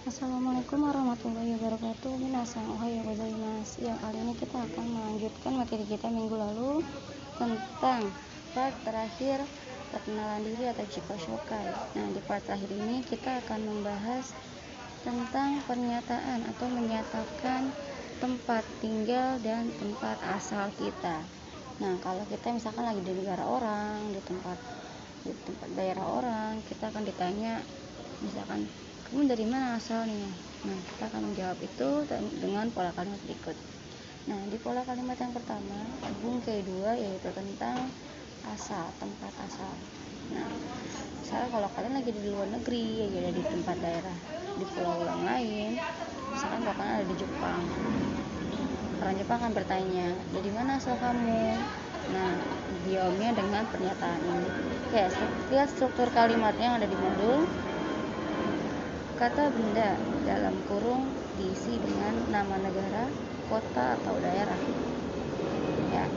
[0.00, 2.16] Assalamualaikum warahmatullahi wabarakatuh.
[2.16, 6.80] Minasang ohayou gozaimasu Ya kali ini kita akan melanjutkan materi kita minggu lalu
[7.36, 8.08] Tentang
[8.56, 9.44] part terakhir
[9.92, 11.68] perkenalan diri atau Jiko Shokai.
[12.00, 14.32] Nah di part terakhir ini kita akan membahas
[15.04, 17.68] Tentang pernyataan atau menyatakan
[18.24, 21.20] tempat tinggal dan tempat asal kita.
[21.76, 24.56] Nah kalau kita misalkan lagi di negara orang Di tempat
[25.28, 27.60] di tempat daerah orang kita akan ditanya
[28.24, 28.64] misalkan
[29.10, 30.30] kamu dari mana asalnya?
[30.62, 31.90] Nah kita akan menjawab itu
[32.38, 33.58] dengan pola kalimat berikut.
[34.30, 35.82] Nah di pola kalimat yang pertama
[36.22, 37.90] bungkai dua yaitu tentang
[38.46, 39.74] asal tempat asal.
[40.30, 40.46] Nah
[41.18, 44.18] misalnya kalau kalian lagi di luar negeri ya ada di tempat daerah
[44.54, 45.70] di pulau yang lain
[46.30, 47.60] misalkan kalian ada di Jepang.
[49.02, 51.58] Orang Jepang akan bertanya dari mana asal kamu?
[52.14, 52.30] Nah
[52.86, 54.48] jawabnya dengan pernyataan ini.
[54.86, 55.02] Oke
[55.50, 57.50] lihat struktur kalimat yang ada di modul
[59.20, 61.04] Kata benda dalam kurung
[61.36, 63.04] diisi dengan nama negara,
[63.52, 64.56] kota atau daerah.
[65.92, 66.08] Ya.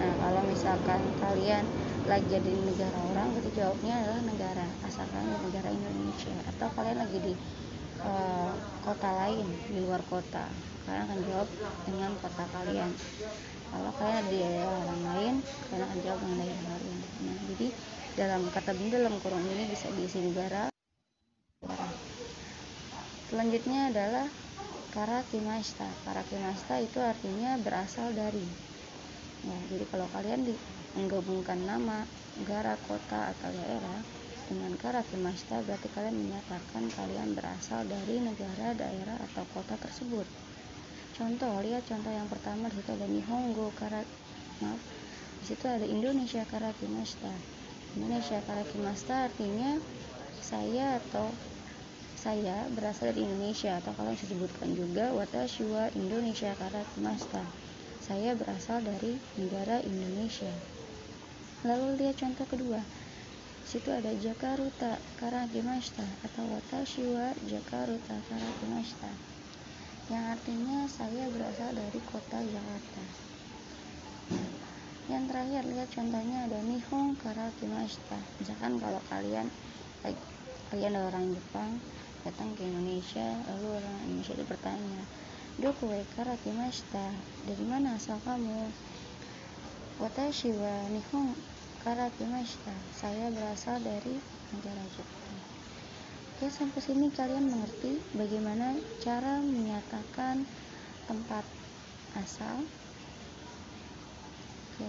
[0.00, 1.60] Nah, kalau misalkan kalian
[2.08, 6.32] lagi jadi negara orang, berarti jawabnya adalah negara, asalkan negara Indonesia.
[6.48, 7.32] Atau kalian lagi di
[8.00, 10.48] uh, kota lain, di luar kota,
[10.88, 11.48] kalian akan jawab
[11.84, 12.90] dengan kota kalian.
[13.76, 15.34] Kalau kalian ada di daerah orang lain,
[15.68, 16.96] kalian akan jawab dengan daerah lain.
[17.28, 17.66] Nah, jadi
[18.16, 20.71] dalam kata benda dalam kurung ini bisa diisi negara,
[23.32, 24.28] Selanjutnya adalah
[24.92, 25.88] karakimasta.
[26.04, 28.44] Karakimasta itu artinya berasal dari.
[29.48, 30.52] Ya, jadi kalau kalian di,
[31.00, 32.04] menggabungkan nama
[32.36, 34.04] negara, kota atau daerah
[34.52, 40.28] dengan karakimasta berarti kalian menyatakan kalian berasal dari negara, daerah atau kota tersebut.
[41.16, 44.04] Contoh, lihat contoh yang pertama di situ ada Nihongo karak
[44.60, 44.80] maaf,
[45.40, 47.32] di situ ada Indonesia karakimasta.
[47.96, 49.80] Indonesia karakimasta artinya
[50.44, 51.32] saya atau
[52.22, 57.42] saya berasal dari Indonesia atau kalau bisa sebutkan juga Watashiwa Indonesia Karakimasta.
[57.98, 60.54] Saya berasal dari negara Indonesia.
[61.66, 62.78] Lalu lihat contoh kedua.
[63.66, 69.10] Situ ada Jakarta Karakimasta atau Watashiwa Jakarta Karakimasta.
[70.06, 73.02] Yang artinya saya berasal dari kota Jakarta.
[75.10, 78.18] Yang terakhir lihat contohnya ada Nihon Karakimasta.
[78.38, 79.50] Misalkan kalau kalian
[80.70, 81.82] kalian orang Jepang
[82.22, 85.02] datang ke Indonesia lalu orang Indonesia itu bertanya
[85.60, 85.84] Doku
[86.16, 87.12] kara kimashita
[87.44, 88.72] dari mana asal kamu?
[90.00, 91.36] Watashi wa Nihon
[91.84, 94.16] kara kimashita saya berasal dari
[94.48, 95.36] negara Jepang.
[96.32, 100.48] Oke sampai sini kalian mengerti bagaimana cara menyatakan
[101.04, 101.44] tempat
[102.16, 102.64] asal?
[104.72, 104.88] Oke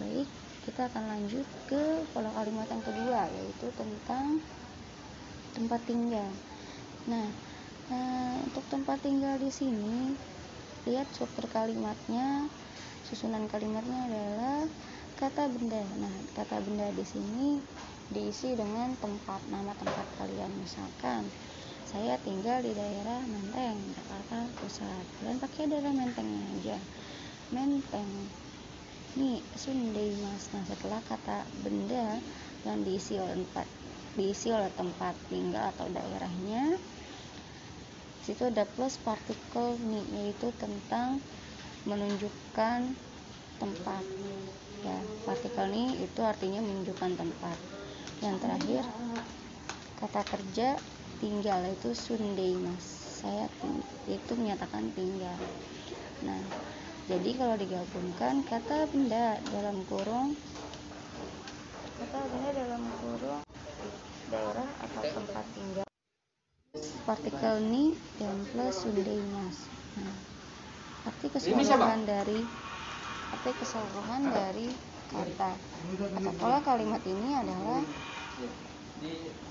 [0.00, 0.28] baik.
[0.64, 4.40] Kita akan lanjut ke pola kalimat yang kedua yaitu tentang
[5.54, 6.28] tempat tinggal.
[7.06, 7.30] Nah,
[7.88, 10.10] eh, untuk tempat tinggal di sini,
[10.84, 12.50] lihat struktur kalimatnya,
[13.06, 14.66] susunan kalimatnya adalah
[15.16, 15.80] kata benda.
[16.02, 17.62] Nah, kata benda di sini
[18.10, 20.50] diisi dengan tempat nama tempat kalian.
[20.60, 21.24] Misalkan
[21.88, 25.04] saya tinggal di daerah Menteng, Jakarta Pusat.
[25.22, 26.76] Kalian pakai daerah Mentengnya aja.
[27.54, 28.10] Menteng.
[29.14, 30.50] Nih, Sundai Mas.
[30.50, 32.18] Nah, setelah kata benda
[32.66, 33.64] yang diisi oleh empat
[34.14, 36.78] diisi oleh tempat tinggal atau daerahnya.
[38.24, 41.20] Situ ada plus partikel nih yaitu tentang
[41.84, 42.96] menunjukkan
[43.60, 44.04] tempat.
[44.84, 44.98] Ya
[45.28, 47.58] partikel ini itu artinya menunjukkan tempat.
[48.24, 48.84] Yang terakhir
[50.00, 50.68] kata kerja
[51.20, 52.84] tinggal itu sundei mas
[53.20, 53.48] saya
[54.08, 55.36] itu menyatakan tinggal.
[56.24, 56.40] Nah
[57.04, 60.32] jadi kalau digabungkan kata benda dalam kurung
[62.00, 63.44] kata benda dalam kurung
[64.32, 65.88] daerah atau tempat tinggal
[67.04, 69.68] partikel ni dan plus sundaimas
[70.00, 70.16] nah,
[71.08, 72.40] arti keseluruhan dari
[73.34, 74.68] arti keseluruhan dari
[75.14, 75.52] kata.
[76.18, 77.82] Atau pola kalimat ini adalah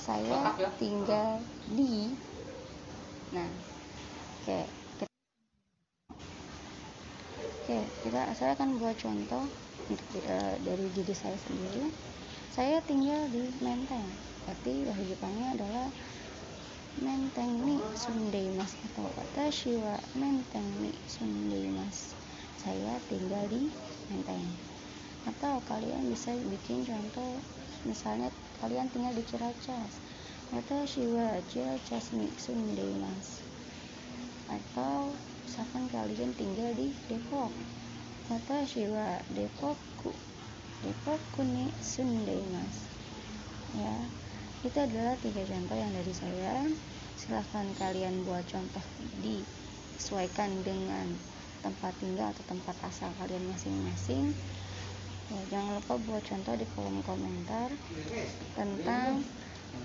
[0.02, 1.40] saya tinggal
[1.72, 2.12] di.
[3.32, 3.50] Nah
[4.44, 4.48] oke.
[4.48, 4.64] Okay.
[7.64, 9.44] oke kita saya akan buat contoh
[9.88, 11.92] untuk uh, dari diri saya sendiri.
[12.54, 14.06] Saya tinggal di Menteng.
[14.46, 15.88] Berarti bahasa Jepangnya adalah
[17.02, 17.82] menteng ni
[18.54, 20.94] mas atau kata shiwa menteng ni
[21.74, 22.14] mas.
[22.62, 23.74] Saya tinggal di
[24.14, 24.46] menteng.
[25.26, 27.42] Atau kalian bisa bikin contoh
[27.90, 28.30] misalnya
[28.62, 29.98] kalian tinggal di Ciracas.
[30.54, 32.30] Atau shiwa Ciracas ni
[33.02, 33.42] mas.
[34.46, 35.18] Atau
[35.50, 37.50] misalkan kalian tinggal di Depok.
[38.30, 40.14] Atau shiwa Depokku
[40.86, 41.74] Depokku ni
[42.54, 42.78] mas.
[42.86, 42.93] ya
[44.74, 46.66] itu adalah tiga contoh yang dari saya.
[47.14, 48.82] Silahkan kalian buat contoh
[49.22, 51.14] disesuaikan dengan
[51.62, 54.34] tempat tinggal atau tempat asal kalian masing-masing.
[55.30, 57.70] Ya, jangan lupa buat contoh di kolom komentar
[58.58, 59.30] tentang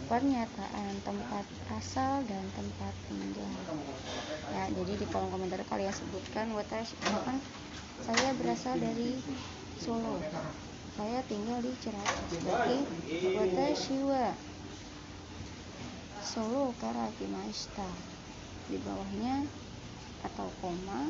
[0.08, 3.68] pernyataan tempat asal dan tempat tinggal.
[4.48, 7.44] Ya jadi di kolom komentar kalian sebutkan watashi kan
[8.00, 9.20] saya berasal dari
[9.76, 10.24] Solo.
[10.96, 12.40] Saya tinggal di Ciracas.
[12.40, 12.88] Berarti
[13.36, 14.47] watashi wa
[16.28, 17.88] Solo Karakimashita
[18.68, 19.48] di bawahnya
[20.20, 21.08] atau koma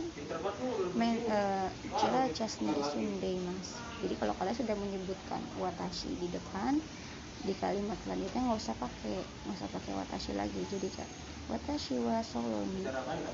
[0.94, 1.66] men, uh,
[1.98, 3.66] Ciracas ni Sundeimas
[3.98, 6.78] jadi kalau kalian sudah menyebutkan watashi di depan
[7.38, 9.16] di kalimat selanjutnya nggak usah pakai
[9.46, 10.58] nggak usah pakai watashi lagi.
[10.66, 10.88] Jadi
[11.50, 12.82] watashi wa solo ni.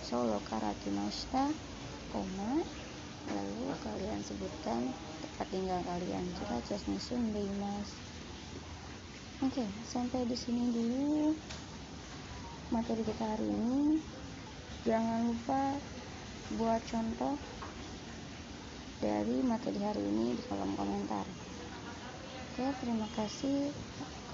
[0.05, 1.53] Solo karakimashita
[2.13, 2.61] koma
[3.33, 4.93] lalu kalian sebutkan
[5.25, 6.25] tempat tinggal kalian.
[6.37, 7.89] Ciracas ni Sundeimas
[9.45, 11.37] oke okay, sampai di sini dulu
[12.75, 14.03] materi kita hari ini.
[14.83, 15.79] Jangan lupa
[16.59, 17.39] buat contoh
[18.99, 21.23] dari materi hari ini di kolom komentar.
[22.51, 23.71] Oke terima kasih.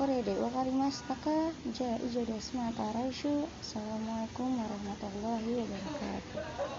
[0.01, 6.71] Korea Dewa Karimas Taka Ja Ijo Desma Taraishu Assalamualaikum warahmatullahi wabarakatuh